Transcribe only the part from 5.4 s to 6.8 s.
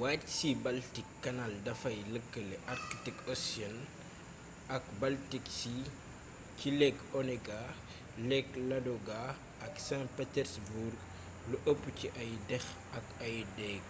sea ci